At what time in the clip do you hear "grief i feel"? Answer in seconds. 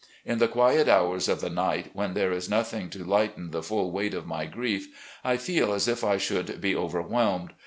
4.47-5.73